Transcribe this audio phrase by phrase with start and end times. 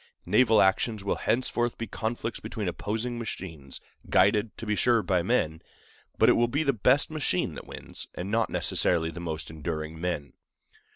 [0.25, 5.61] Naval actions will henceforth be conflicts between opposing machines, guided, to be sure, by men;
[6.17, 10.01] but it will be the best machine that wins, and not necessarily the most enduring
[10.01, 10.33] men.